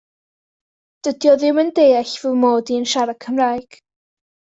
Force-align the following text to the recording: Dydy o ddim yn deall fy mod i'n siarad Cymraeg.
Dydy 1.07 1.29
o 1.31 1.35
ddim 1.43 1.59
yn 1.63 1.69
deall 1.79 2.13
fy 2.21 2.31
mod 2.45 2.71
i'n 2.77 2.87
siarad 2.95 3.21
Cymraeg. 3.27 3.79